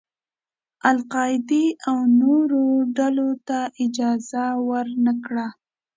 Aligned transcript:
القاعدې 0.91 1.65
او 1.87 1.97
نورو 2.21 2.63
ډلو 2.97 3.29
ته 3.47 3.59
اجازه 3.83 4.45
ور 4.67 4.87
نه 5.05 5.13
کړي. 5.25 5.47